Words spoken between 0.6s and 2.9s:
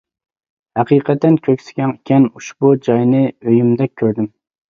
ھەقىقەتەن كۆكسى كەڭ ئىكەن، ئۇشبۇ